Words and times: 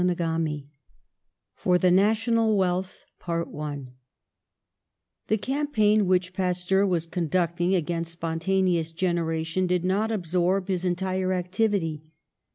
CHAPTER 0.03 0.47
IV 0.49 0.61
FOR 1.53 1.77
THE 1.77 1.91
NATIONAL 1.91 2.57
WEALTH 2.57 3.05
THE 5.27 5.37
campaign 5.39 6.07
which 6.07 6.33
Pasteur 6.33 6.87
was 6.87 7.05
conduct 7.05 7.61
ing 7.61 7.75
against 7.75 8.13
spontaneous 8.13 8.91
generation 8.91 9.67
did 9.67 9.85
not 9.85 10.11
absorb 10.11 10.69
his 10.69 10.85
entire 10.85 11.33
activity. 11.33 12.01